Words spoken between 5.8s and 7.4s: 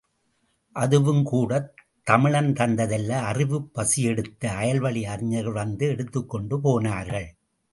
எடுத்துக்கொண்டு போனார்கள்!